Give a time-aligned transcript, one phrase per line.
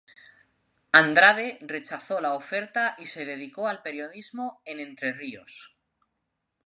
[1.01, 5.77] Andrade rechazó la oferta y se dedicó al periodismo en Entre Ríos.